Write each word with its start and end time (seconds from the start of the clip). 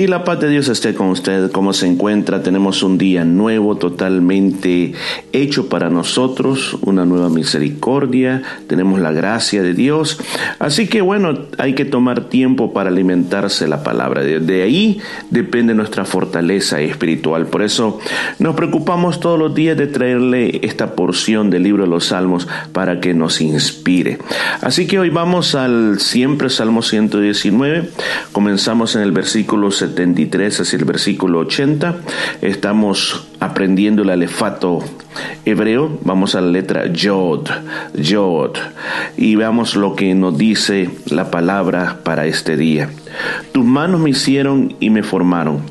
Y 0.00 0.06
la 0.06 0.24
paz 0.24 0.40
de 0.40 0.48
Dios 0.48 0.66
esté 0.68 0.94
con 0.94 1.08
usted, 1.08 1.50
como 1.50 1.74
se 1.74 1.86
encuentra. 1.86 2.42
Tenemos 2.42 2.82
un 2.82 2.96
día 2.96 3.26
nuevo, 3.26 3.76
totalmente 3.76 4.94
hecho 5.34 5.68
para 5.68 5.90
nosotros, 5.90 6.78
una 6.80 7.04
nueva 7.04 7.28
misericordia. 7.28 8.42
Tenemos 8.66 8.98
la 8.98 9.12
gracia 9.12 9.62
de 9.62 9.74
Dios. 9.74 10.18
Así 10.58 10.88
que 10.88 11.02
bueno, 11.02 11.40
hay 11.58 11.74
que 11.74 11.84
tomar 11.84 12.30
tiempo 12.30 12.72
para 12.72 12.88
alimentarse 12.88 13.68
la 13.68 13.82
palabra. 13.82 14.22
De 14.22 14.62
ahí 14.62 15.02
depende 15.28 15.74
nuestra 15.74 16.06
fortaleza 16.06 16.80
espiritual. 16.80 17.48
Por 17.48 17.60
eso 17.60 17.98
nos 18.38 18.54
preocupamos 18.54 19.20
todos 19.20 19.38
los 19.38 19.54
días 19.54 19.76
de 19.76 19.86
traerle 19.86 20.60
esta 20.62 20.94
porción 20.94 21.50
del 21.50 21.64
libro 21.64 21.82
de 21.82 21.90
los 21.90 22.06
Salmos 22.06 22.48
para 22.72 23.00
que 23.00 23.12
nos 23.12 23.42
inspire. 23.42 24.16
Así 24.62 24.86
que 24.86 24.98
hoy 24.98 25.10
vamos 25.10 25.54
al 25.54 26.00
siempre 26.00 26.48
Salmo 26.48 26.80
119. 26.80 27.90
Comenzamos 28.32 28.96
en 28.96 29.02
el 29.02 29.12
versículo 29.12 29.70
73 29.90 30.60
hacia 30.60 30.78
el 30.78 30.84
versículo 30.84 31.40
80. 31.40 31.96
Estamos 32.42 33.28
aprendiendo 33.40 34.02
el 34.02 34.10
alefato 34.10 34.84
hebreo. 35.44 35.98
Vamos 36.04 36.34
a 36.34 36.40
la 36.40 36.48
letra 36.48 36.86
Yod, 36.86 37.48
Yod. 37.94 38.56
Y 39.16 39.34
veamos 39.34 39.74
lo 39.74 39.96
que 39.96 40.14
nos 40.14 40.38
dice 40.38 40.90
la 41.06 41.30
palabra 41.30 41.98
para 42.04 42.26
este 42.26 42.56
día. 42.56 42.90
Tus 43.52 43.64
manos 43.64 44.00
me 44.00 44.10
hicieron 44.10 44.76
y 44.80 44.90
me 44.90 45.02
formaron. 45.02 45.62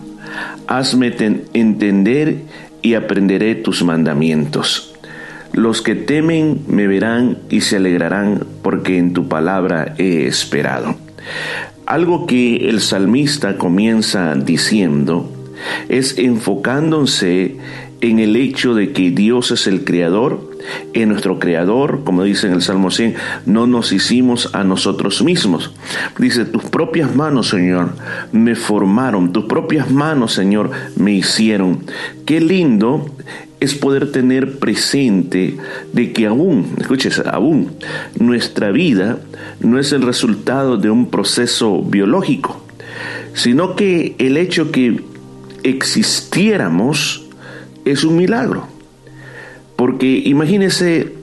Hazme 0.68 1.16
entender 1.54 2.44
y 2.82 2.94
aprenderé 2.94 3.56
tus 3.56 3.84
mandamientos. 3.84 4.94
Los 5.54 5.82
que 5.82 5.96
temen 5.96 6.64
me 6.68 6.88
verán 6.88 7.40
y 7.50 7.62
se 7.62 7.78
alegrarán 7.78 8.46
porque 8.62 8.98
en 8.98 9.14
tu 9.14 9.28
palabra 9.28 9.96
he 9.98 10.28
esperado. 10.28 10.96
Algo 11.90 12.28
que 12.28 12.70
el 12.70 12.82
salmista 12.82 13.58
comienza 13.58 14.36
diciendo 14.36 15.28
es 15.88 16.20
enfocándose 16.20 17.58
en 18.00 18.20
el 18.20 18.36
hecho 18.36 18.76
de 18.76 18.94
que 18.94 19.10
Dios 19.10 19.50
es 19.50 19.66
el 19.66 19.86
creador, 19.86 20.49
en 20.94 21.10
nuestro 21.10 21.40
creador, 21.40 22.04
como 22.04 22.24
dice 22.24 22.48
en 22.48 22.54
el 22.54 22.62
Salmo 22.62 22.92
100, 22.92 23.16
no 23.46 23.68
nos 23.68 23.92
hicimos 23.92 24.50
a 24.54 24.64
nosotros 24.64 25.24
mismos. 25.24 25.72
Dice, 26.18 26.46
tus 26.46 26.64
propias 26.64 27.16
manos, 27.16 27.50
Señor, 27.50 27.92
me 28.32 28.56
formaron, 28.56 29.32
tus 29.34 29.46
propias 29.46 29.92
manos, 29.92 30.34
Señor, 30.34 30.72
me 30.96 31.14
hicieron. 31.14 31.84
Qué 32.26 32.40
lindo 32.42 33.06
es 33.60 33.76
poder 33.76 34.12
tener 34.12 34.58
presente 34.60 35.58
de 35.92 36.14
que 36.14 36.28
aún, 36.28 36.76
escuches, 36.80 37.22
aún 37.26 37.72
nuestra 38.18 38.72
vida 38.72 39.20
no 39.60 39.80
es 39.80 39.92
el 39.92 40.02
resultado 40.02 40.78
de 40.78 40.90
un 40.90 41.10
proceso 41.10 41.82
biológico, 41.82 42.62
sino 43.34 43.76
que 43.76 44.16
el 44.18 44.38
hecho 44.38 44.72
que 44.72 45.02
existiéramos 45.64 47.26
es 47.86 48.04
un 48.04 48.16
milagro. 48.16 48.79
Porque 49.80 50.24
imagínese 50.26 51.14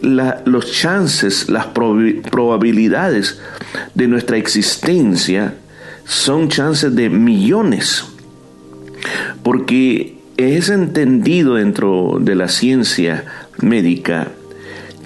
los 0.00 0.70
chances, 0.70 1.50
las 1.50 1.66
probabilidades 1.66 3.40
de 3.94 4.06
nuestra 4.06 4.36
existencia 4.36 5.54
son 6.04 6.48
chances 6.48 6.94
de 6.94 7.10
millones. 7.10 8.04
Porque 9.42 10.16
es 10.36 10.68
entendido 10.68 11.56
dentro 11.56 12.18
de 12.20 12.36
la 12.36 12.46
ciencia 12.46 13.24
médica 13.60 14.28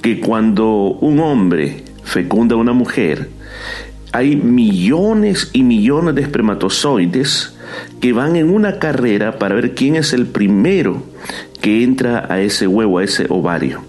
que 0.03 0.21
cuando 0.21 0.69
un 0.69 1.19
hombre 1.21 1.85
fecunda 2.05 2.57
a 2.57 2.59
una 2.59 2.75
mujer, 2.75 3.31
hay 4.13 4.37
millones 4.37 5.49
y 5.55 5.63
millones 5.63 6.15
de 6.15 6.21
espermatozoides 6.21 7.55
que 8.03 8.13
van 8.13 8.37
en 8.37 8.51
una 8.51 8.79
carrera 8.79 9.39
para 9.39 9.55
ver 9.55 9.75
quién 9.75 9.97
es 9.97 10.13
el 10.13 10.27
primero 10.27 11.03
que 11.61 11.83
entra 11.85 12.27
a 12.29 12.41
ese 12.41 12.67
huevo, 12.67 12.99
a 12.99 13.05
ese 13.05 13.27
ovario. 13.29 13.83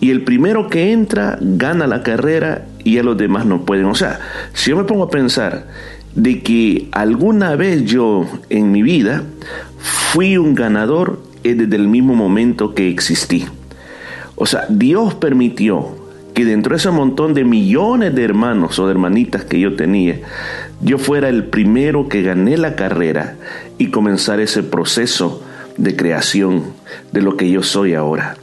Y 0.00 0.10
el 0.10 0.22
primero 0.22 0.68
que 0.68 0.92
entra 0.92 1.38
gana 1.40 1.86
la 1.86 2.02
carrera 2.02 2.66
y 2.84 2.98
a 2.98 3.02
los 3.02 3.16
demás 3.16 3.46
no 3.46 3.62
pueden. 3.62 3.86
O 3.86 3.94
sea, 3.94 4.20
si 4.52 4.70
yo 4.70 4.76
me 4.76 4.84
pongo 4.84 5.04
a 5.04 5.10
pensar 5.10 5.66
de 6.14 6.42
que 6.42 6.88
alguna 6.92 7.56
vez 7.56 7.84
yo 7.84 8.26
en 8.48 8.70
mi 8.70 8.82
vida 8.82 9.24
fui 9.78 10.36
un 10.36 10.54
ganador 10.54 11.20
desde 11.42 11.76
el 11.76 11.88
mismo 11.88 12.14
momento 12.14 12.74
que 12.74 12.88
existí. 12.88 13.46
O 14.36 14.46
sea, 14.46 14.66
Dios 14.68 15.14
permitió 15.14 15.96
que 16.34 16.44
dentro 16.44 16.70
de 16.70 16.76
ese 16.76 16.90
montón 16.90 17.34
de 17.34 17.44
millones 17.44 18.14
de 18.14 18.24
hermanos 18.24 18.78
o 18.78 18.86
de 18.86 18.92
hermanitas 18.92 19.44
que 19.44 19.58
yo 19.58 19.74
tenía, 19.74 20.20
yo 20.80 20.98
fuera 20.98 21.28
el 21.28 21.44
primero 21.44 22.08
que 22.08 22.22
gané 22.22 22.56
la 22.56 22.76
carrera 22.76 23.36
y 23.78 23.90
comenzar 23.90 24.38
ese 24.40 24.62
proceso 24.62 25.42
de 25.78 25.96
creación 25.96 26.64
de 27.12 27.22
lo 27.22 27.36
que 27.36 27.50
yo 27.50 27.62
soy 27.62 27.94
ahora. 27.94 28.36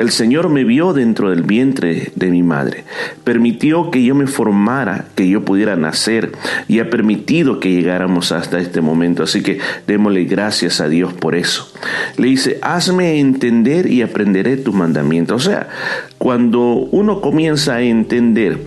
El 0.00 0.10
Señor 0.10 0.48
me 0.48 0.64
vio 0.64 0.94
dentro 0.94 1.28
del 1.28 1.42
vientre 1.42 2.10
de 2.14 2.30
mi 2.30 2.42
madre, 2.42 2.84
permitió 3.22 3.90
que 3.90 4.02
yo 4.02 4.14
me 4.14 4.26
formara, 4.26 5.04
que 5.14 5.28
yo 5.28 5.44
pudiera 5.44 5.76
nacer 5.76 6.32
y 6.68 6.78
ha 6.78 6.88
permitido 6.88 7.60
que 7.60 7.70
llegáramos 7.70 8.32
hasta 8.32 8.60
este 8.60 8.80
momento. 8.80 9.22
Así 9.24 9.42
que 9.42 9.58
démosle 9.86 10.24
gracias 10.24 10.80
a 10.80 10.88
Dios 10.88 11.12
por 11.12 11.34
eso. 11.34 11.70
Le 12.16 12.28
dice, 12.28 12.58
hazme 12.62 13.20
entender 13.20 13.92
y 13.92 14.00
aprenderé 14.00 14.56
tu 14.56 14.72
mandamiento. 14.72 15.34
O 15.34 15.38
sea, 15.38 15.68
cuando 16.16 16.60
uno 16.62 17.20
comienza 17.20 17.74
a 17.74 17.82
entender 17.82 18.58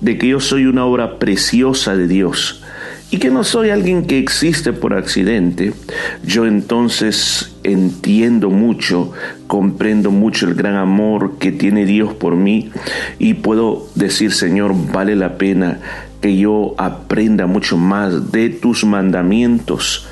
de 0.00 0.18
que 0.18 0.28
yo 0.28 0.38
soy 0.38 0.66
una 0.66 0.84
obra 0.84 1.18
preciosa 1.18 1.96
de 1.96 2.06
Dios, 2.06 2.62
y 3.10 3.18
que 3.18 3.30
no 3.30 3.44
soy 3.44 3.70
alguien 3.70 4.04
que 4.06 4.18
existe 4.18 4.72
por 4.72 4.94
accidente, 4.94 5.72
yo 6.24 6.46
entonces 6.46 7.54
entiendo 7.62 8.50
mucho, 8.50 9.12
comprendo 9.46 10.10
mucho 10.10 10.46
el 10.48 10.54
gran 10.54 10.74
amor 10.74 11.38
que 11.38 11.52
tiene 11.52 11.86
Dios 11.86 12.14
por 12.14 12.34
mí 12.34 12.70
y 13.18 13.34
puedo 13.34 13.86
decir, 13.94 14.32
Señor, 14.32 14.74
vale 14.92 15.14
la 15.14 15.38
pena 15.38 15.78
que 16.20 16.36
yo 16.36 16.74
aprenda 16.78 17.46
mucho 17.46 17.76
más 17.76 18.32
de 18.32 18.48
tus 18.48 18.84
mandamientos. 18.84 20.06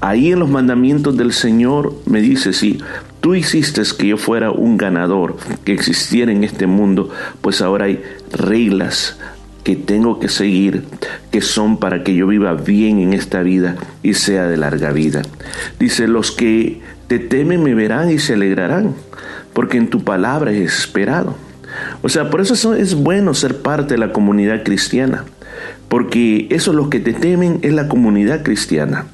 Ahí 0.00 0.32
en 0.32 0.38
los 0.38 0.48
mandamientos 0.48 1.16
del 1.16 1.32
Señor 1.32 1.94
me 2.06 2.20
dice, 2.20 2.52
si 2.52 2.78
tú 3.20 3.34
hiciste 3.34 3.82
que 3.98 4.08
yo 4.08 4.16
fuera 4.16 4.50
un 4.50 4.76
ganador, 4.76 5.36
que 5.64 5.72
existiera 5.72 6.30
en 6.30 6.44
este 6.44 6.66
mundo, 6.66 7.10
pues 7.40 7.60
ahora 7.60 7.86
hay 7.86 8.02
reglas, 8.32 9.18
que 9.66 9.74
tengo 9.74 10.20
que 10.20 10.28
seguir, 10.28 10.84
que 11.32 11.40
son 11.40 11.78
para 11.78 12.04
que 12.04 12.14
yo 12.14 12.28
viva 12.28 12.52
bien 12.54 13.00
en 13.00 13.12
esta 13.12 13.42
vida 13.42 13.74
y 14.00 14.14
sea 14.14 14.46
de 14.46 14.56
larga 14.56 14.92
vida. 14.92 15.22
Dice, 15.80 16.06
los 16.06 16.30
que 16.30 16.82
te 17.08 17.18
temen 17.18 17.64
me 17.64 17.74
verán 17.74 18.12
y 18.12 18.20
se 18.20 18.34
alegrarán, 18.34 18.94
porque 19.52 19.76
en 19.76 19.90
tu 19.90 20.04
palabra 20.04 20.52
es 20.52 20.72
esperado. 20.72 21.34
O 22.02 22.08
sea, 22.08 22.30
por 22.30 22.40
eso 22.40 22.76
es 22.76 22.94
bueno 22.94 23.34
ser 23.34 23.60
parte 23.60 23.94
de 23.94 23.98
la 23.98 24.12
comunidad 24.12 24.62
cristiana, 24.62 25.24
porque 25.88 26.46
eso 26.50 26.72
los 26.72 26.88
que 26.88 27.00
te 27.00 27.12
temen 27.12 27.58
es 27.62 27.72
la 27.72 27.88
comunidad 27.88 28.44
cristiana 28.44 29.06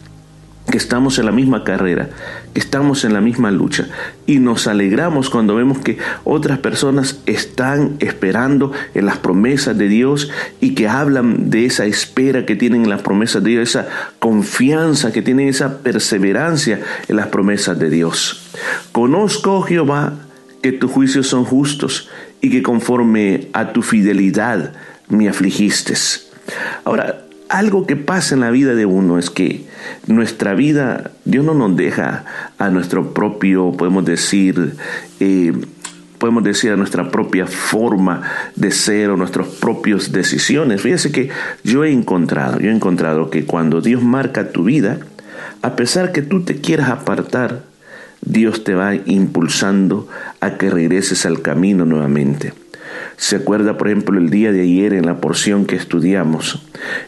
que 0.73 0.79
estamos 0.79 1.19
en 1.19 1.27
la 1.27 1.33
misma 1.33 1.65
carrera, 1.65 2.09
que 2.55 2.59
estamos 2.59 3.05
en 3.05 3.13
la 3.13 3.21
misma 3.21 3.51
lucha 3.51 3.89
y 4.27 4.39
nos 4.39 4.67
alegramos 4.67 5.29
cuando 5.29 5.55
vemos 5.55 5.79
que 5.79 5.99
otras 6.25 6.61
personas 6.61 7.21
están 7.27 7.97
esperando 7.99 8.73
en 8.95 9.05
las 9.05 9.19
promesas 9.19 9.77
de 9.77 9.89
Dios 9.89 10.31
y 10.63 10.75
que 10.75 10.89
hablan 10.89 11.51
de 11.51 11.67
esa 11.67 11.85
espera 11.85 12.47
que 12.47 12.57
tienen 12.57 12.85
en 12.85 12.89
las 12.89 13.03
promesas 13.03 13.45
de 13.45 13.51
Dios, 13.51 13.69
esa 13.69 13.87
confianza 14.19 15.13
que 15.13 15.21
tienen, 15.21 15.49
esa 15.49 15.83
perseverancia 15.83 16.81
en 17.07 17.17
las 17.17 17.27
promesas 17.27 17.79
de 17.79 17.91
Dios. 17.91 18.51
Conozco, 18.93 19.61
Jehová, 19.61 20.15
que 20.63 20.73
tus 20.73 20.91
juicios 20.91 21.27
son 21.27 21.45
justos 21.45 22.09
y 22.41 22.49
que 22.49 22.63
conforme 22.63 23.49
a 23.53 23.75
tu 23.75 23.83
fidelidad 23.83 24.73
me 25.11 25.29
afligiste. 25.29 25.93
Ahora, 26.85 27.27
algo 27.53 27.87
que 27.87 27.97
pasa 27.97 28.35
en 28.35 28.41
la 28.41 28.51
vida 28.51 28.75
de 28.75 28.87
uno 28.87 29.19
es 29.19 29.29
que 29.29 29.67
nuestra 30.07 30.55
vida, 30.55 31.11
Dios 31.27 31.45
no 31.45 31.53
nos 31.53 31.77
deja 31.77 32.25
a 32.57 32.71
nuestro 32.71 33.13
propio, 33.13 33.73
podemos 33.73 34.07
decir, 34.07 34.75
eh, 35.21 35.53
podemos 36.17 36.45
decir 36.45 36.73
a 36.73 36.77
nuestra 36.77 37.11
propia 37.11 37.47
forma 37.47 38.23
de 38.57 38.71
ser 38.71 39.11
o 39.11 39.19
nuestras 39.19 39.49
propias 39.49 40.13
decisiones. 40.13 40.81
Fíjese 40.81 41.13
que 41.13 41.29
yo 41.63 41.85
he 41.85 41.93
encontrado, 41.93 42.59
yo 42.59 42.71
he 42.71 42.75
encontrado 42.75 43.29
que 43.29 43.45
cuando 43.45 43.83
Dios 43.83 44.03
marca 44.03 44.51
tu 44.51 44.65
vida, 44.65 45.01
a 45.61 45.77
pesar 45.77 46.13
que 46.13 46.23
tú 46.23 46.45
te 46.45 46.57
quieras 46.63 46.89
apartar, 46.89 47.65
Dios 48.23 48.65
te 48.65 48.75
va 48.75 48.95
impulsando 48.95 50.09
a 50.41 50.57
que 50.57 50.71
regreses 50.71 51.27
al 51.27 51.43
camino 51.43 51.85
nuevamente. 51.85 52.62
Se 53.23 53.37
acuerda, 53.37 53.79
por 53.79 53.87
ejemplo, 53.87 54.19
el 54.19 54.31
día 54.31 54.51
de 54.51 54.63
ayer 54.63 54.95
en 54.95 55.07
la 55.07 55.21
porción 55.21 55.65
que 55.65 55.77
estudiamos. 55.77 56.61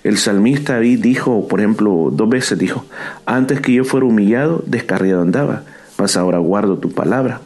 El 0.04 0.16
salmista 0.16 0.76
ahí 0.76 0.94
dijo, 0.94 1.48
por 1.48 1.58
ejemplo, 1.58 2.10
dos 2.12 2.28
veces 2.28 2.56
dijo, 2.56 2.86
antes 3.26 3.60
que 3.60 3.72
yo 3.72 3.82
fuera 3.82 4.06
humillado, 4.06 4.62
descarriado 4.64 5.22
andaba, 5.22 5.64
mas 5.98 6.16
ahora 6.16 6.38
guardo 6.38 6.78
tu 6.78 6.92
palabra. 6.92 7.40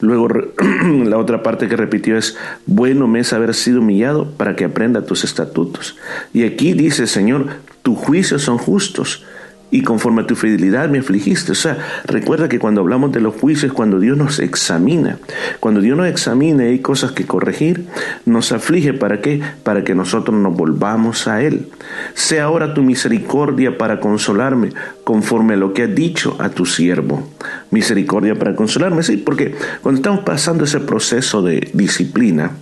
Luego 0.00 0.26
la 1.04 1.18
otra 1.18 1.42
parte 1.42 1.68
que 1.68 1.76
repitió 1.76 2.16
es, 2.16 2.38
bueno 2.64 3.06
me 3.08 3.20
es 3.20 3.34
haber 3.34 3.52
sido 3.52 3.80
humillado 3.80 4.30
para 4.30 4.56
que 4.56 4.64
aprenda 4.64 5.04
tus 5.04 5.22
estatutos. 5.24 5.98
Y 6.32 6.44
aquí 6.44 6.72
dice, 6.72 7.06
Señor, 7.06 7.48
tus 7.82 7.98
juicios 7.98 8.40
son 8.40 8.56
justos 8.56 9.22
y 9.70 9.82
conforme 9.82 10.22
a 10.22 10.26
tu 10.26 10.34
fidelidad 10.34 10.88
me 10.88 10.98
afligiste. 10.98 11.52
O 11.52 11.54
sea, 11.54 11.78
recuerda 12.04 12.48
que 12.48 12.58
cuando 12.58 12.80
hablamos 12.80 13.12
de 13.12 13.20
los 13.20 13.34
juicios, 13.34 13.72
cuando 13.72 14.00
Dios 14.00 14.16
nos 14.16 14.38
examina, 14.38 15.18
cuando 15.60 15.80
Dios 15.80 15.96
nos 15.96 16.06
examina 16.06 16.64
hay 16.64 16.78
cosas 16.78 17.12
que 17.12 17.26
corregir, 17.26 17.86
nos 18.24 18.52
aflige 18.52 18.94
para 18.94 19.20
qué? 19.20 19.40
Para 19.62 19.84
que 19.84 19.94
nosotros 19.94 20.36
nos 20.38 20.56
volvamos 20.56 21.28
a 21.28 21.42
Él. 21.42 21.68
Sea 22.14 22.44
ahora 22.44 22.74
tu 22.74 22.82
misericordia 22.82 23.76
para 23.76 24.00
consolarme, 24.00 24.70
conforme 25.04 25.54
a 25.54 25.56
lo 25.58 25.72
que 25.72 25.84
has 25.84 25.94
dicho 25.94 26.36
a 26.38 26.48
tu 26.48 26.64
siervo. 26.64 27.28
Misericordia 27.70 28.34
para 28.34 28.54
consolarme, 28.54 29.02
sí, 29.02 29.16
porque 29.16 29.54
cuando 29.82 29.98
estamos 29.98 30.20
pasando 30.24 30.64
ese 30.64 30.80
proceso 30.80 31.42
de 31.42 31.70
disciplina, 31.74 32.52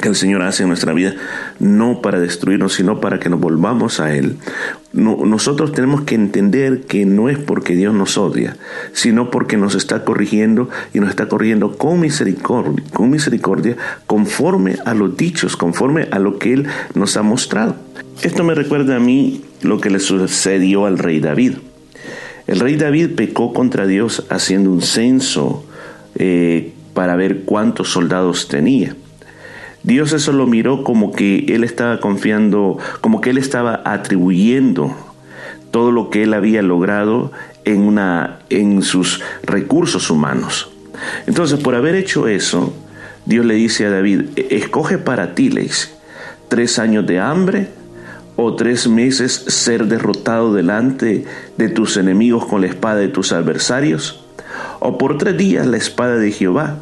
que 0.00 0.08
el 0.08 0.14
Señor 0.14 0.42
hace 0.42 0.62
en 0.62 0.68
nuestra 0.68 0.92
vida, 0.92 1.14
no 1.58 2.00
para 2.02 2.20
destruirnos, 2.20 2.74
sino 2.74 3.00
para 3.00 3.18
que 3.18 3.28
nos 3.28 3.40
volvamos 3.40 4.00
a 4.00 4.14
Él. 4.14 4.36
nosotros 4.92 5.72
tenemos 5.72 6.02
que 6.02 6.14
entender 6.14 6.82
que 6.82 7.04
no 7.06 7.28
es 7.28 7.38
porque 7.38 7.74
Dios 7.74 7.94
nos 7.94 8.18
odia, 8.18 8.56
sino 8.92 9.30
porque 9.30 9.56
nos 9.56 9.74
está 9.74 10.04
corrigiendo 10.04 10.68
y 10.94 11.00
nos 11.00 11.10
está 11.10 11.28
corrigiendo 11.28 11.76
con 11.76 12.00
misericordia, 12.00 12.82
con 12.92 13.10
misericordia, 13.10 13.76
conforme 14.06 14.76
a 14.84 14.94
los 14.94 15.16
dichos, 15.16 15.56
conforme 15.56 16.08
a 16.10 16.18
lo 16.18 16.38
que 16.38 16.52
Él 16.52 16.66
nos 16.94 17.16
ha 17.16 17.22
mostrado. 17.22 17.76
Esto 18.22 18.44
me 18.44 18.54
recuerda 18.54 18.96
a 18.96 19.00
mí 19.00 19.44
lo 19.62 19.80
que 19.80 19.90
le 19.90 20.00
sucedió 20.00 20.86
al 20.86 20.98
rey 20.98 21.20
David. 21.20 21.54
El 22.46 22.60
rey 22.60 22.76
David 22.76 23.10
pecó 23.14 23.52
contra 23.52 23.86
Dios 23.86 24.24
haciendo 24.30 24.70
un 24.70 24.80
censo 24.80 25.64
eh, 26.14 26.72
para 26.94 27.14
ver 27.14 27.42
cuántos 27.44 27.90
soldados 27.90 28.48
tenía. 28.48 28.96
Dios 29.82 30.12
eso 30.12 30.32
lo 30.32 30.46
miró 30.46 30.84
como 30.84 31.12
que 31.12 31.46
él 31.48 31.64
estaba 31.64 32.00
confiando, 32.00 32.78
como 33.00 33.20
que 33.20 33.30
él 33.30 33.38
estaba 33.38 33.82
atribuyendo 33.84 34.96
todo 35.70 35.92
lo 35.92 36.10
que 36.10 36.24
él 36.24 36.34
había 36.34 36.62
logrado 36.62 37.30
en, 37.64 37.82
una, 37.82 38.40
en 38.50 38.82
sus 38.82 39.22
recursos 39.42 40.10
humanos. 40.10 40.70
Entonces, 41.26 41.60
por 41.60 41.74
haber 41.74 41.94
hecho 41.94 42.28
eso, 42.28 42.72
Dios 43.24 43.44
le 43.44 43.54
dice 43.54 43.86
a 43.86 43.90
David, 43.90 44.30
e-, 44.36 44.56
escoge 44.56 44.98
para 44.98 45.34
ti, 45.34 45.50
le 45.50 45.68
tres 46.48 46.78
años 46.78 47.06
de 47.06 47.20
hambre 47.20 47.68
o 48.36 48.54
tres 48.54 48.88
meses 48.88 49.32
ser 49.48 49.86
derrotado 49.86 50.54
delante 50.54 51.24
de 51.56 51.68
tus 51.68 51.96
enemigos 51.96 52.46
con 52.46 52.62
la 52.62 52.68
espada 52.68 52.96
de 52.96 53.08
tus 53.08 53.32
adversarios, 53.32 54.24
o 54.80 54.96
por 54.96 55.18
tres 55.18 55.36
días 55.36 55.66
la 55.66 55.76
espada 55.76 56.16
de 56.16 56.32
Jehová 56.32 56.78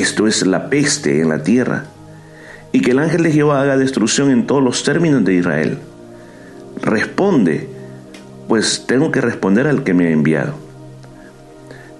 esto 0.00 0.26
es 0.26 0.46
la 0.46 0.70
peste 0.70 1.20
en 1.20 1.28
la 1.28 1.42
tierra, 1.42 1.84
y 2.72 2.80
que 2.80 2.92
el 2.92 2.98
ángel 2.98 3.22
de 3.22 3.32
Jehová 3.32 3.62
haga 3.62 3.76
destrucción 3.76 4.30
en 4.30 4.46
todos 4.46 4.62
los 4.62 4.84
términos 4.84 5.24
de 5.24 5.34
Israel. 5.34 5.78
Responde, 6.82 7.68
pues 8.46 8.84
tengo 8.86 9.10
que 9.10 9.20
responder 9.20 9.66
al 9.66 9.84
que 9.84 9.94
me 9.94 10.06
ha 10.06 10.10
enviado. 10.10 10.54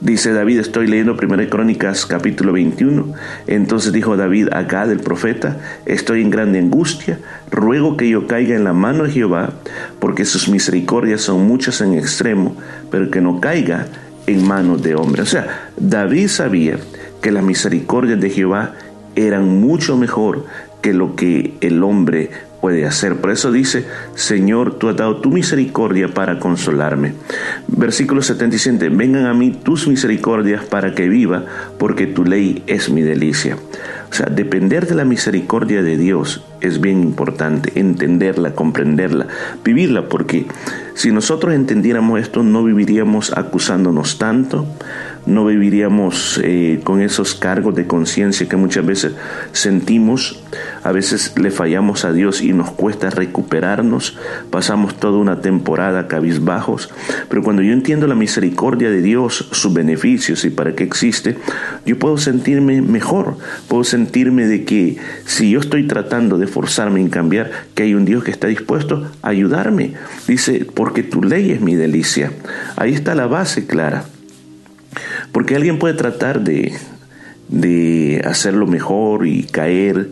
Dice 0.00 0.32
David, 0.32 0.60
estoy 0.60 0.86
leyendo 0.86 1.16
1 1.20 1.50
Crónicas 1.50 2.06
capítulo 2.06 2.52
21. 2.52 3.14
Entonces 3.48 3.92
dijo 3.92 4.16
David 4.16 4.48
acá 4.52 4.86
del 4.86 5.00
profeta, 5.00 5.56
estoy 5.86 6.22
en 6.22 6.30
grande 6.30 6.60
angustia, 6.60 7.18
ruego 7.50 7.96
que 7.96 8.08
yo 8.08 8.28
caiga 8.28 8.54
en 8.54 8.62
la 8.62 8.72
mano 8.72 9.04
de 9.04 9.10
Jehová, 9.10 9.54
porque 9.98 10.24
sus 10.24 10.48
misericordias 10.48 11.22
son 11.22 11.48
muchas 11.48 11.80
en 11.80 11.94
extremo, 11.94 12.56
pero 12.92 13.10
que 13.10 13.20
no 13.20 13.40
caiga 13.40 13.86
en 14.28 14.46
manos 14.46 14.82
de 14.82 14.94
hombre. 14.94 15.22
O 15.22 15.26
sea, 15.26 15.70
David 15.76 16.28
sabía 16.28 16.78
que 17.20 17.32
las 17.32 17.44
misericordias 17.44 18.20
de 18.20 18.30
Jehová 18.30 18.74
eran 19.16 19.60
mucho 19.60 19.96
mejor 19.96 20.46
que 20.80 20.92
lo 20.92 21.16
que 21.16 21.54
el 21.60 21.82
hombre 21.82 22.30
puede 22.60 22.86
hacer. 22.86 23.16
Por 23.16 23.30
eso 23.30 23.52
dice, 23.52 23.86
Señor, 24.14 24.78
tú 24.78 24.88
has 24.88 24.96
dado 24.96 25.20
tu 25.20 25.30
misericordia 25.30 26.08
para 26.08 26.38
consolarme. 26.38 27.14
Versículo 27.68 28.22
77, 28.22 28.88
vengan 28.88 29.26
a 29.26 29.34
mí 29.34 29.50
tus 29.50 29.86
misericordias 29.86 30.64
para 30.64 30.94
que 30.94 31.08
viva, 31.08 31.44
porque 31.78 32.06
tu 32.06 32.24
ley 32.24 32.62
es 32.66 32.90
mi 32.90 33.02
delicia. 33.02 33.56
O 34.10 34.14
sea, 34.14 34.26
depender 34.26 34.86
de 34.86 34.94
la 34.94 35.04
misericordia 35.04 35.82
de 35.82 35.96
Dios 35.96 36.42
es 36.60 36.80
bien 36.80 37.02
importante, 37.02 37.78
entenderla, 37.78 38.54
comprenderla, 38.54 39.28
vivirla, 39.64 40.08
porque 40.08 40.46
si 40.94 41.12
nosotros 41.12 41.54
entendiéramos 41.54 42.20
esto, 42.20 42.42
no 42.42 42.64
viviríamos 42.64 43.36
acusándonos 43.36 44.18
tanto, 44.18 44.66
no 45.28 45.44
viviríamos 45.44 46.40
eh, 46.42 46.80
con 46.82 47.02
esos 47.02 47.34
cargos 47.34 47.74
de 47.74 47.86
conciencia 47.86 48.48
que 48.48 48.56
muchas 48.56 48.84
veces 48.84 49.12
sentimos, 49.52 50.42
a 50.82 50.90
veces 50.90 51.34
le 51.38 51.50
fallamos 51.50 52.06
a 52.06 52.12
Dios 52.12 52.40
y 52.40 52.54
nos 52.54 52.70
cuesta 52.70 53.10
recuperarnos, 53.10 54.16
pasamos 54.50 54.98
toda 54.98 55.18
una 55.18 55.42
temporada 55.42 56.08
cabizbajos, 56.08 56.90
pero 57.28 57.42
cuando 57.42 57.62
yo 57.62 57.72
entiendo 57.74 58.06
la 58.06 58.14
misericordia 58.14 58.90
de 58.90 59.02
Dios, 59.02 59.48
sus 59.52 59.72
beneficios 59.72 60.46
y 60.46 60.50
para 60.50 60.74
qué 60.74 60.84
existe, 60.84 61.36
yo 61.84 61.98
puedo 61.98 62.16
sentirme 62.16 62.80
mejor, 62.80 63.36
puedo 63.68 63.84
sentirme 63.84 64.46
de 64.46 64.64
que 64.64 64.96
si 65.26 65.50
yo 65.50 65.60
estoy 65.60 65.86
tratando 65.86 66.38
de 66.38 66.46
forzarme 66.46 67.00
en 67.00 67.10
cambiar, 67.10 67.50
que 67.74 67.82
hay 67.82 67.94
un 67.94 68.06
Dios 68.06 68.24
que 68.24 68.30
está 68.30 68.46
dispuesto 68.46 69.10
a 69.20 69.28
ayudarme. 69.28 69.92
Dice, 70.26 70.66
porque 70.74 71.02
tu 71.02 71.22
ley 71.22 71.50
es 71.50 71.60
mi 71.60 71.74
delicia. 71.74 72.32
Ahí 72.76 72.94
está 72.94 73.14
la 73.14 73.26
base 73.26 73.66
clara. 73.66 74.04
Porque 75.32 75.56
alguien 75.56 75.78
puede 75.78 75.94
tratar 75.94 76.42
de, 76.42 76.72
de 77.48 78.22
hacerlo 78.24 78.66
mejor 78.66 79.26
y 79.26 79.44
caer, 79.44 80.10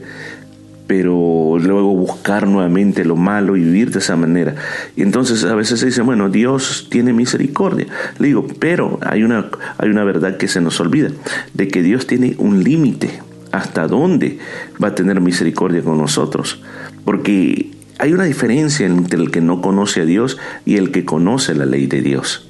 pero 0.86 1.56
luego 1.60 1.94
buscar 1.94 2.46
nuevamente 2.46 3.04
lo 3.04 3.16
malo 3.16 3.56
y 3.56 3.60
vivir 3.60 3.90
de 3.90 3.98
esa 3.98 4.16
manera. 4.16 4.54
Y 4.94 5.02
entonces 5.02 5.44
a 5.44 5.54
veces 5.54 5.80
se 5.80 5.86
dice, 5.86 6.02
bueno, 6.02 6.28
Dios 6.28 6.88
tiene 6.90 7.12
misericordia. 7.12 7.86
Le 8.18 8.28
digo, 8.28 8.46
pero 8.58 8.98
hay 9.02 9.22
una, 9.22 9.46
hay 9.78 9.88
una 9.88 10.04
verdad 10.04 10.36
que 10.36 10.48
se 10.48 10.60
nos 10.60 10.80
olvida, 10.80 11.10
de 11.54 11.68
que 11.68 11.82
Dios 11.82 12.06
tiene 12.06 12.36
un 12.38 12.62
límite 12.62 13.20
hasta 13.52 13.88
dónde 13.88 14.38
va 14.82 14.88
a 14.88 14.94
tener 14.94 15.20
misericordia 15.20 15.82
con 15.82 15.98
nosotros. 15.98 16.62
Porque 17.04 17.70
hay 17.98 18.12
una 18.12 18.24
diferencia 18.24 18.86
entre 18.86 19.18
el 19.18 19.30
que 19.30 19.40
no 19.40 19.60
conoce 19.60 20.02
a 20.02 20.04
Dios 20.04 20.38
y 20.64 20.76
el 20.76 20.92
que 20.92 21.04
conoce 21.04 21.54
la 21.54 21.66
ley 21.66 21.86
de 21.86 22.02
Dios. 22.02 22.48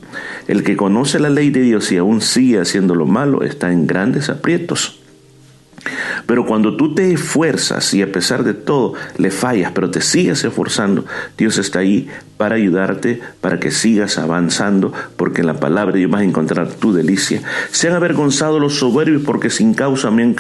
El 0.49 0.63
que 0.63 0.77
conoce 0.77 1.19
la 1.19 1.31
ley 1.31 1.51
de 1.51 1.61
Dios 1.61 1.91
y 1.93 1.97
aún 1.97 2.21
sigue 2.21 2.61
haciendo 2.61 2.95
lo 2.95 3.07
malo 3.07 3.43
está 3.43 3.73
en 3.73 3.87
grandes 3.87 4.29
aprietos. 4.29 5.01
Pero 6.27 6.47
cuando 6.47 6.77
tú 6.77 6.95
te 6.95 7.13
esfuerzas 7.13 7.95
y 7.95 8.03
a 8.03 8.11
pesar 8.11 8.43
de 8.43 8.55
todo 8.55 8.95
le 9.19 9.31
fallas, 9.31 9.73
pero 9.73 9.91
te 9.91 10.01
sigues 10.01 10.43
esforzando, 10.45 11.05
Dios 11.37 11.59
está 11.59 11.81
ahí 11.81 12.09
para 12.37 12.57
ayudarte, 12.57 13.21
para 13.41 13.59
que 13.59 13.71
sigas 13.71 14.19
avanzando, 14.19 14.93
porque 15.17 15.41
en 15.41 15.47
la 15.47 15.61
palabra 15.61 15.93
de 15.93 16.01
Dios 16.01 16.11
vas 16.11 16.21
a 16.21 16.25
encontrar 16.25 16.69
tu 16.69 16.93
delicia. 16.93 17.43
Se 17.71 17.89
han 17.89 17.95
avergonzado 17.95 18.59
los 18.61 18.75
soberbios 18.75 19.23
porque 19.25 19.51
sin 19.51 19.75
causa 19.75 20.11
me 20.11 20.23
han 20.23 20.35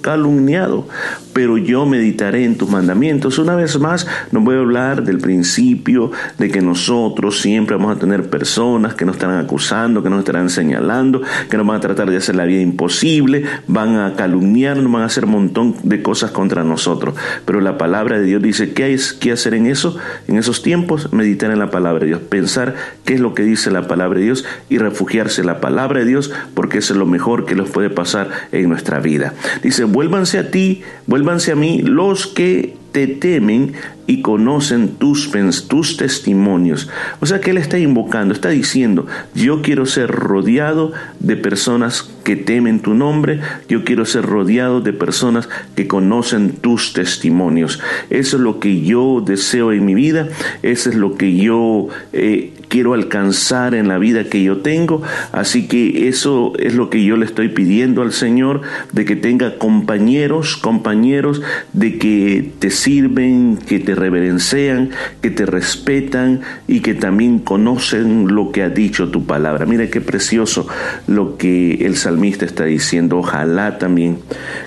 calumniado, 0.00 0.88
pero 1.32 1.58
yo 1.58 1.86
meditaré 1.86 2.44
en 2.44 2.56
tus 2.56 2.68
mandamientos. 2.68 3.38
Una 3.38 3.54
vez 3.54 3.78
más, 3.78 4.06
no 4.32 4.40
voy 4.40 4.56
a 4.56 4.60
hablar 4.60 5.04
del 5.04 5.18
principio 5.18 6.10
de 6.38 6.50
que 6.50 6.60
nosotros 6.60 7.40
siempre 7.40 7.76
vamos 7.76 7.96
a 7.96 8.00
tener 8.00 8.28
personas 8.28 8.94
que 8.94 9.04
nos 9.04 9.16
estarán 9.16 9.44
acusando, 9.44 10.02
que 10.02 10.10
nos 10.10 10.20
estarán 10.20 10.50
señalando, 10.50 11.22
que 11.48 11.56
nos 11.56 11.66
van 11.66 11.76
a 11.76 11.80
tratar 11.80 12.10
de 12.10 12.16
hacer 12.16 12.34
la 12.34 12.44
vida 12.44 12.60
imposible, 12.60 13.44
van 13.68 13.96
a 13.96 14.14
calumniarnos, 14.14 14.90
van 14.90 15.02
a 15.02 15.06
hacer 15.06 15.26
un 15.26 15.32
montón 15.32 15.76
de 15.82 16.02
cosas 16.02 16.32
contra 16.32 16.64
nosotros. 16.64 17.14
Pero 17.44 17.60
la 17.60 17.78
palabra 17.78 18.18
de 18.18 18.24
Dios 18.24 18.42
dice, 18.42 18.72
¿qué 18.72 18.84
hay 18.84 18.96
que 19.20 19.32
hacer 19.32 19.54
en 19.54 19.66
eso? 19.66 19.96
En 20.26 20.38
esos 20.38 20.62
tiempos, 20.62 21.12
meditar 21.12 21.35
en 21.44 21.58
la 21.58 21.70
palabra 21.70 22.00
de 22.00 22.06
Dios, 22.06 22.20
pensar 22.20 22.74
qué 23.04 23.14
es 23.14 23.20
lo 23.20 23.34
que 23.34 23.42
dice 23.42 23.70
la 23.70 23.86
palabra 23.86 24.18
de 24.18 24.24
Dios 24.24 24.44
y 24.68 24.78
refugiarse 24.78 25.42
en 25.42 25.48
la 25.48 25.60
palabra 25.60 26.00
de 26.00 26.06
Dios 26.06 26.32
porque 26.54 26.78
es 26.78 26.90
lo 26.90 27.06
mejor 27.06 27.44
que 27.44 27.54
les 27.54 27.68
puede 27.68 27.90
pasar 27.90 28.30
en 28.52 28.68
nuestra 28.68 29.00
vida. 29.00 29.34
Dice, 29.62 29.84
vuélvanse 29.84 30.38
a 30.38 30.50
ti, 30.50 30.82
vuélvanse 31.06 31.52
a 31.52 31.56
mí 31.56 31.82
los 31.82 32.26
que 32.26 32.76
te 32.92 33.06
temen 33.06 33.74
y 34.06 34.22
conocen 34.22 34.94
tus, 34.96 35.30
tus 35.68 35.96
testimonios. 35.98 36.88
O 37.20 37.26
sea 37.26 37.40
que 37.40 37.50
Él 37.50 37.58
está 37.58 37.78
invocando, 37.78 38.32
está 38.32 38.48
diciendo, 38.48 39.06
yo 39.34 39.60
quiero 39.60 39.84
ser 39.84 40.10
rodeado 40.10 40.92
de 41.20 41.36
personas 41.36 42.10
que 42.26 42.34
temen 42.34 42.80
tu 42.80 42.92
nombre, 42.92 43.38
yo 43.68 43.84
quiero 43.84 44.04
ser 44.04 44.26
rodeado 44.26 44.80
de 44.80 44.92
personas 44.92 45.48
que 45.76 45.86
conocen 45.86 46.54
tus 46.54 46.92
testimonios. 46.92 47.78
Eso 48.10 48.36
es 48.36 48.42
lo 48.42 48.58
que 48.58 48.82
yo 48.82 49.22
deseo 49.24 49.72
en 49.72 49.84
mi 49.84 49.94
vida, 49.94 50.26
eso 50.64 50.90
es 50.90 50.96
lo 50.96 51.14
que 51.14 51.36
yo 51.36 51.86
eh, 52.12 52.52
quiero 52.68 52.94
alcanzar 52.94 53.74
en 53.74 53.86
la 53.86 53.98
vida 53.98 54.24
que 54.24 54.42
yo 54.42 54.58
tengo. 54.58 55.02
Así 55.32 55.68
que 55.68 56.08
eso 56.08 56.52
es 56.58 56.74
lo 56.74 56.90
que 56.90 57.04
yo 57.04 57.16
le 57.16 57.24
estoy 57.24 57.48
pidiendo 57.48 58.02
al 58.02 58.12
Señor, 58.12 58.62
de 58.92 59.04
que 59.04 59.16
tenga 59.16 59.58
compañeros, 59.58 60.56
compañeros, 60.56 61.42
de 61.72 61.98
que 61.98 62.50
te 62.58 62.70
sirven, 62.70 63.56
que 63.56 63.78
te 63.78 63.94
reverencian, 63.94 64.90
que 65.22 65.30
te 65.30 65.46
respetan 65.46 66.40
y 66.66 66.80
que 66.80 66.94
también 66.94 67.38
conocen 67.38 68.34
lo 68.34 68.52
que 68.52 68.62
ha 68.62 68.68
dicho 68.68 69.10
tu 69.10 69.26
palabra. 69.26 69.64
Mira 69.64 69.88
qué 69.88 70.00
precioso 70.00 70.66
lo 71.06 71.36
que 71.36 71.86
el 71.86 71.96
salmista 72.16 72.46
está 72.46 72.64
diciendo. 72.64 73.18
Ojalá 73.18 73.76
también 73.76 74.20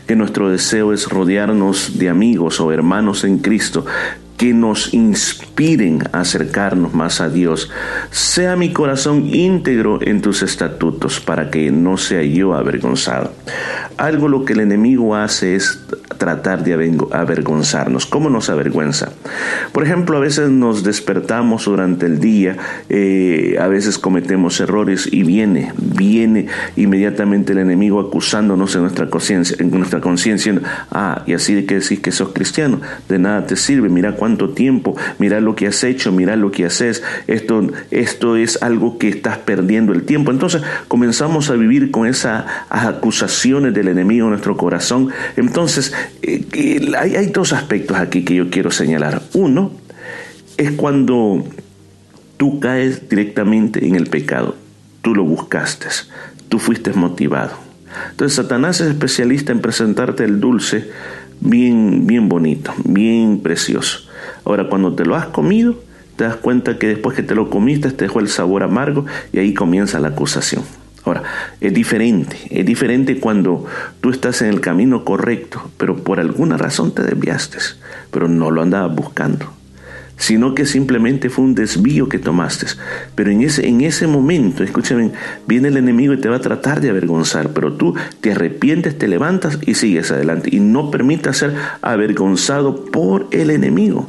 que 0.05 0.15
nuestro 0.15 0.51
deseo 0.51 0.93
es 0.93 1.09
rodearnos 1.09 1.97
de 1.97 2.07
amigos 2.07 2.59
o 2.61 2.71
hermanos 2.71 3.23
en 3.23 3.39
Cristo 3.39 3.85
que 4.39 4.53
nos 4.53 4.93
inspiren 4.93 5.99
a 6.13 6.21
acercarnos 6.21 6.93
más 6.93 7.19
a 7.19 7.27
Dios. 7.27 7.69
Sea 8.09 8.55
mi 8.55 8.71
corazón 8.71 9.27
íntegro 9.35 9.99
en 10.01 10.21
tus 10.21 10.43
estatutos 10.43 11.19
para 11.19 11.51
que 11.51 11.71
no 11.71 11.97
sea 11.97 12.23
yo 12.23 12.53
avergonzado. 12.53 13.33
Algo 13.97 14.29
lo 14.29 14.45
que 14.45 14.53
el 14.53 14.61
enemigo 14.61 15.13
hace 15.13 15.55
es 15.55 15.83
tratar 16.17 16.63
de 16.63 16.73
avergonzarnos. 17.11 18.05
¿Cómo 18.05 18.29
nos 18.29 18.49
avergüenza? 18.49 19.11
Por 19.73 19.83
ejemplo, 19.83 20.15
a 20.15 20.21
veces 20.21 20.49
nos 20.49 20.83
despertamos 20.83 21.65
durante 21.65 22.05
el 22.05 22.21
día, 22.21 22.55
eh, 22.87 23.57
a 23.59 23.67
veces 23.67 23.97
cometemos 23.97 24.59
errores 24.61 25.09
y 25.11 25.23
viene, 25.23 25.73
viene 25.77 26.47
inmediatamente 26.77 27.51
el 27.51 27.59
enemigo 27.59 27.99
acusándonos 27.99 28.73
en 28.75 28.81
nuestra 28.81 29.09
conciencia, 29.09 29.57
en 29.59 29.69
nuestra 29.71 29.99
conciencia, 29.99 30.61
ah, 30.91 31.23
y 31.25 31.33
así 31.33 31.55
de 31.55 31.65
que 31.65 31.79
decís 31.79 31.99
que 31.99 32.11
sos 32.13 32.29
cristiano, 32.29 32.79
de 33.09 33.19
nada 33.19 33.45
te 33.45 33.57
sirve, 33.57 33.89
mira 33.89 34.13
cuánto 34.13 34.28
tiempo, 34.37 34.95
mira 35.17 35.39
lo 35.41 35.55
que 35.55 35.67
has 35.67 35.83
hecho, 35.83 36.11
mira 36.11 36.35
lo 36.35 36.51
que 36.51 36.65
haces, 36.65 37.03
esto, 37.27 37.67
esto 37.91 38.35
es 38.35 38.61
algo 38.61 38.97
que 38.97 39.09
estás 39.09 39.37
perdiendo 39.39 39.93
el 39.93 40.03
tiempo. 40.03 40.31
Entonces 40.31 40.61
comenzamos 40.87 41.49
a 41.49 41.55
vivir 41.55 41.91
con 41.91 42.07
esas 42.07 42.45
acusaciones 42.69 43.73
del 43.73 43.87
enemigo 43.87 44.25
en 44.25 44.31
nuestro 44.31 44.57
corazón. 44.57 45.09
Entonces 45.35 45.93
eh, 46.21 46.91
hay, 46.97 47.27
dos 47.27 47.53
aspectos 47.53 47.97
aquí 47.97 48.23
que 48.23 48.35
yo 48.35 48.49
quiero 48.49 48.71
señalar. 48.71 49.21
Uno 49.33 49.71
es 50.57 50.71
cuando 50.71 51.45
tú 52.37 52.59
caes 52.59 53.07
directamente 53.09 53.85
en 53.85 53.95
el 53.95 54.07
pecado. 54.07 54.55
Tú 55.01 55.15
lo 55.15 55.23
buscaste, 55.23 55.87
tú 56.49 56.59
fuiste 56.59 56.93
motivado. 56.93 57.53
Entonces 58.11 58.35
Satanás 58.35 58.81
es 58.81 58.89
especialista 58.89 59.51
en 59.51 59.61
presentarte 59.61 60.23
el 60.23 60.39
dulce 60.39 60.89
bien, 61.39 62.05
bien 62.05 62.29
bonito, 62.29 62.73
bien 62.83 63.39
precioso. 63.39 64.08
Ahora, 64.45 64.69
cuando 64.69 64.93
te 64.93 65.05
lo 65.05 65.15
has 65.15 65.27
comido, 65.27 65.75
te 66.19 66.25
das 66.25 66.35
cuenta 66.35 66.77
que 66.77 66.87
después 66.87 67.15
que 67.15 67.23
te 67.23 67.33
lo 67.33 67.49
comiste 67.49 67.91
te 67.91 68.03
dejó 68.03 68.19
el 68.19 68.27
sabor 68.27 68.63
amargo 68.63 69.05
y 69.31 69.39
ahí 69.39 69.53
comienza 69.53 70.01
la 70.01 70.09
acusación. 70.09 70.63
Ahora, 71.05 71.23
es 71.61 71.73
diferente, 71.73 72.35
es 72.49 72.65
diferente 72.65 73.19
cuando 73.19 73.65
tú 74.01 74.09
estás 74.09 74.41
en 74.41 74.49
el 74.49 74.59
camino 74.59 75.05
correcto, 75.05 75.61
pero 75.77 75.95
por 75.95 76.19
alguna 76.19 76.57
razón 76.57 76.93
te 76.93 77.03
desviaste, 77.03 77.59
pero 78.11 78.27
no 78.27 78.51
lo 78.51 78.61
andabas 78.61 78.93
buscando, 78.93 79.49
sino 80.17 80.55
que 80.55 80.65
simplemente 80.65 81.29
fue 81.29 81.45
un 81.45 81.55
desvío 81.55 82.09
que 82.09 82.19
tomaste. 82.19 82.67
Pero 83.15 83.31
en 83.31 83.41
ese, 83.41 83.67
en 83.69 83.79
ese 83.79 84.05
momento, 84.05 84.61
escúchame, 84.61 85.11
viene 85.47 85.69
el 85.69 85.77
enemigo 85.77 86.13
y 86.13 86.17
te 86.19 86.27
va 86.27 86.35
a 86.35 86.41
tratar 86.41 86.81
de 86.81 86.89
avergonzar, 86.89 87.51
pero 87.53 87.73
tú 87.73 87.95
te 88.19 88.33
arrepientes, 88.33 88.97
te 88.97 89.07
levantas 89.07 89.57
y 89.65 89.75
sigues 89.75 90.11
adelante 90.11 90.49
y 90.51 90.59
no 90.59 90.91
permitas 90.91 91.37
ser 91.37 91.55
avergonzado 91.81 92.83
por 92.83 93.27
el 93.31 93.51
enemigo. 93.51 94.05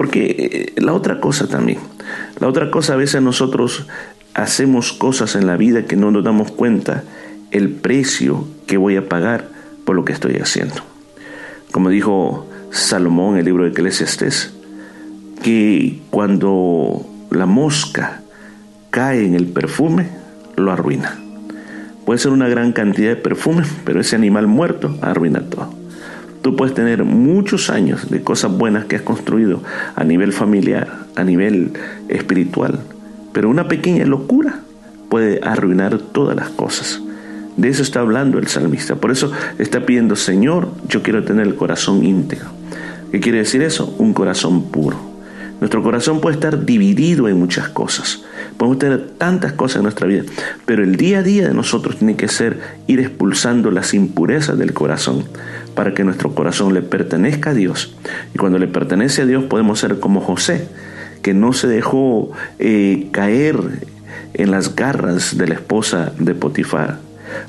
Porque 0.00 0.72
eh, 0.76 0.80
la 0.80 0.94
otra 0.94 1.20
cosa 1.20 1.46
también, 1.46 1.78
la 2.38 2.48
otra 2.48 2.70
cosa 2.70 2.94
a 2.94 2.96
veces 2.96 3.20
nosotros 3.20 3.86
hacemos 4.32 4.94
cosas 4.94 5.36
en 5.36 5.46
la 5.46 5.58
vida 5.58 5.84
que 5.84 5.94
no 5.94 6.10
nos 6.10 6.24
damos 6.24 6.50
cuenta 6.52 7.04
el 7.50 7.68
precio 7.68 8.46
que 8.66 8.78
voy 8.78 8.96
a 8.96 9.10
pagar 9.10 9.48
por 9.84 9.96
lo 9.96 10.06
que 10.06 10.14
estoy 10.14 10.36
haciendo. 10.36 10.76
Como 11.70 11.90
dijo 11.90 12.48
Salomón 12.70 13.34
en 13.34 13.40
el 13.40 13.44
libro 13.44 13.64
de 13.64 13.72
Eclesiastes, 13.72 14.54
que 15.42 16.00
cuando 16.08 17.04
la 17.30 17.44
mosca 17.44 18.22
cae 18.88 19.26
en 19.26 19.34
el 19.34 19.48
perfume, 19.48 20.08
lo 20.56 20.72
arruina. 20.72 21.18
Puede 22.06 22.20
ser 22.20 22.32
una 22.32 22.48
gran 22.48 22.72
cantidad 22.72 23.10
de 23.10 23.16
perfume, 23.16 23.64
pero 23.84 24.00
ese 24.00 24.16
animal 24.16 24.46
muerto 24.46 24.96
arruina 25.02 25.42
todo. 25.42 25.79
Tú 26.42 26.56
puedes 26.56 26.74
tener 26.74 27.04
muchos 27.04 27.68
años 27.68 28.10
de 28.10 28.22
cosas 28.22 28.56
buenas 28.56 28.86
que 28.86 28.96
has 28.96 29.02
construido 29.02 29.62
a 29.94 30.04
nivel 30.04 30.32
familiar, 30.32 30.88
a 31.16 31.24
nivel 31.24 31.72
espiritual, 32.08 32.80
pero 33.32 33.50
una 33.50 33.68
pequeña 33.68 34.06
locura 34.06 34.60
puede 35.10 35.40
arruinar 35.42 35.98
todas 35.98 36.36
las 36.36 36.48
cosas. 36.48 37.00
De 37.56 37.68
eso 37.68 37.82
está 37.82 38.00
hablando 38.00 38.38
el 38.38 38.48
salmista. 38.48 38.96
Por 38.96 39.10
eso 39.10 39.32
está 39.58 39.84
pidiendo, 39.84 40.16
Señor, 40.16 40.68
yo 40.88 41.02
quiero 41.02 41.24
tener 41.24 41.46
el 41.46 41.56
corazón 41.56 42.04
íntegro. 42.04 42.48
¿Qué 43.10 43.20
quiere 43.20 43.38
decir 43.38 43.60
eso? 43.62 43.94
Un 43.98 44.14
corazón 44.14 44.70
puro. 44.70 45.10
Nuestro 45.60 45.82
corazón 45.82 46.22
puede 46.22 46.36
estar 46.36 46.64
dividido 46.64 47.28
en 47.28 47.38
muchas 47.38 47.68
cosas. 47.68 48.22
Podemos 48.56 48.78
tener 48.78 49.10
tantas 49.18 49.52
cosas 49.52 49.76
en 49.76 49.82
nuestra 49.82 50.06
vida, 50.06 50.22
pero 50.64 50.82
el 50.82 50.96
día 50.96 51.18
a 51.18 51.22
día 51.22 51.48
de 51.48 51.54
nosotros 51.54 51.98
tiene 51.98 52.16
que 52.16 52.28
ser 52.28 52.60
ir 52.86 53.00
expulsando 53.00 53.70
las 53.70 53.92
impurezas 53.92 54.56
del 54.56 54.72
corazón 54.72 55.24
para 55.74 55.94
que 55.94 56.04
nuestro 56.04 56.34
corazón 56.34 56.74
le 56.74 56.82
pertenezca 56.82 57.50
a 57.50 57.54
Dios. 57.54 57.94
Y 58.34 58.38
cuando 58.38 58.58
le 58.58 58.68
pertenece 58.68 59.22
a 59.22 59.26
Dios 59.26 59.44
podemos 59.44 59.78
ser 59.78 60.00
como 60.00 60.20
José, 60.20 60.68
que 61.22 61.34
no 61.34 61.52
se 61.52 61.66
dejó 61.68 62.30
eh, 62.58 63.08
caer 63.12 63.56
en 64.34 64.50
las 64.50 64.74
garras 64.74 65.36
de 65.36 65.48
la 65.48 65.54
esposa 65.54 66.12
de 66.18 66.34
Potifar. 66.34 66.98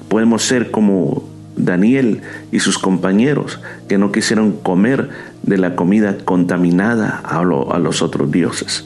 Podemos 0.09 0.43
ser 0.43 0.71
como 0.71 1.29
Daniel 1.55 2.21
y 2.51 2.59
sus 2.59 2.77
compañeros 2.77 3.59
que 3.87 3.97
no 3.97 4.11
quisieron 4.11 4.51
comer 4.53 5.09
de 5.43 5.57
la 5.57 5.75
comida 5.75 6.17
contaminada 6.23 7.21
a, 7.23 7.43
los 7.43 8.01
otros 8.01 8.31
dioses. 8.31 8.85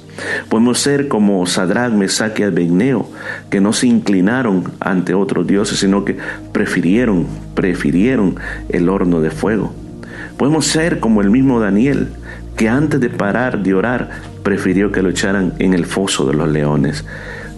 Podemos 0.49 0.79
ser 0.79 1.07
como 1.07 1.45
Sadrach, 1.45 1.91
Mesach 1.91 2.39
y 2.39 2.43
Abednego, 2.43 3.09
que 3.49 3.61
no 3.61 3.73
se 3.73 3.87
inclinaron 3.87 4.71
ante 4.79 5.13
otros 5.13 5.47
dioses, 5.47 5.79
sino 5.79 6.05
que 6.05 6.17
prefirieron, 6.51 7.27
prefirieron 7.53 8.35
el 8.69 8.89
horno 8.89 9.21
de 9.21 9.31
fuego. 9.31 9.73
Podemos 10.37 10.65
ser 10.67 10.99
como 10.99 11.21
el 11.21 11.29
mismo 11.29 11.59
Daniel, 11.59 12.09
que 12.55 12.69
antes 12.69 12.99
de 12.99 13.09
parar 13.09 13.63
de 13.63 13.73
orar 13.73 14.09
prefirió 14.43 14.91
que 14.91 15.01
lo 15.01 15.09
echaran 15.09 15.53
en 15.59 15.73
el 15.73 15.85
foso 15.85 16.25
de 16.25 16.33
los 16.33 16.49
leones. 16.49 17.05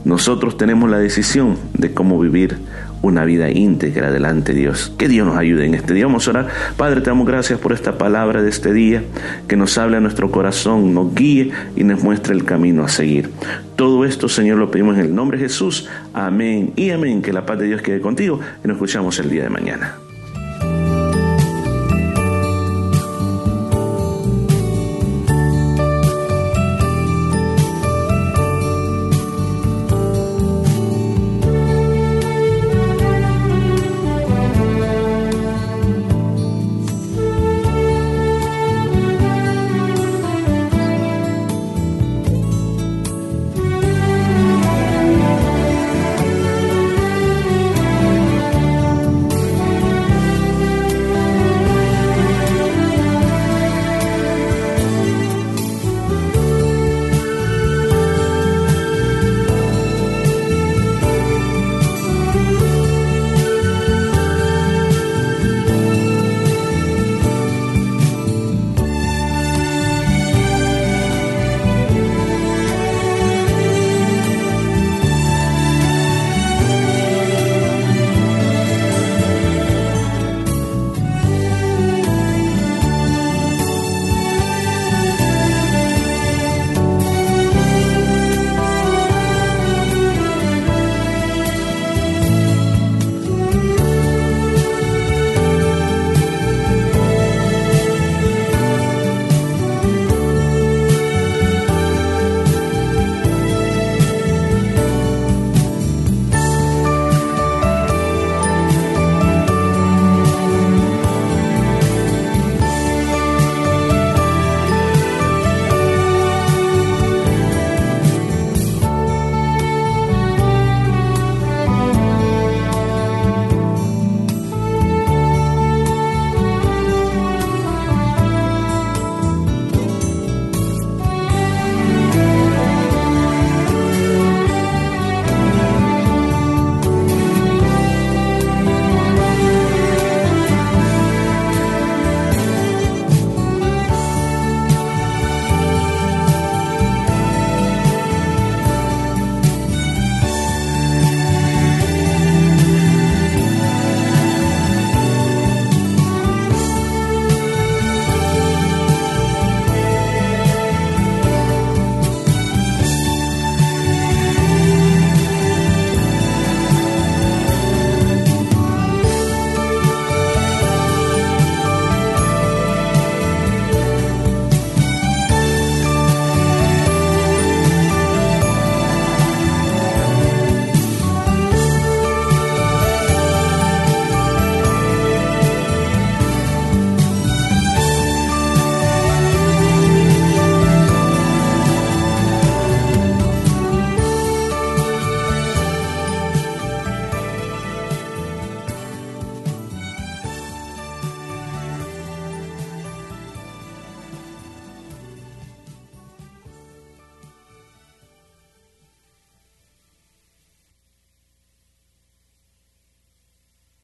Nosotros 0.06 0.58
tenemos 0.58 0.90
la 0.90 1.00
decisión 1.00 1.58
de 1.74 1.94
cómo 1.94 2.20
vivir 2.20 2.58
una 3.01 3.25
vida 3.25 3.50
íntegra 3.50 4.12
delante 4.12 4.54
de 4.54 4.60
Dios. 4.60 4.94
Que 4.98 5.08
Dios 5.08 5.27
nos 5.27 5.38
ayude 5.38 5.66
en 5.66 5.75
este 5.75 5.94
día. 5.94 6.06
Vamos 6.06 6.27
a 6.27 6.32
orar. 6.32 6.48
Padre, 6.77 7.01
te 7.01 7.10
damos 7.10 7.27
gracias 7.27 7.60
por 7.60 7.74
esta 7.74 7.98
palabra 7.98 8.42
de 8.42 8.50
este 8.50 8.74
día, 8.74 9.04
que 9.48 9.56
nos 9.56 9.77
hable 9.77 9.98
a 9.98 10.00
nuestro 10.00 10.32
corazón, 10.32 10.94
nos 10.94 11.13
guíe 11.13 11.51
y 11.75 11.84
nos 11.84 12.04
muestre 12.04 12.34
el 12.34 12.44
camino 12.44 12.84
a 12.84 12.89
seguir. 12.89 13.30
Todo 13.75 14.06
esto, 14.06 14.30
Señor, 14.30 14.58
lo 14.58 14.72
pedimos 14.72 14.98
en 14.98 15.06
el 15.06 15.16
nombre 15.16 15.38
de 15.38 15.46
Jesús. 15.46 15.88
Amén 16.13 16.74
y 16.75 16.89
amén. 16.92 17.22
Que 17.22 17.34
la 17.34 17.46
paz 17.46 17.60
de 17.60 17.68
Dios 17.68 17.82
quede 17.82 18.01
contigo 18.01 18.39
y 18.63 18.68
nos 18.68 18.75
escuchamos 18.75 19.20
el 19.20 19.30
día 19.30 19.44
de 19.44 19.50
mañana. 19.50 20.07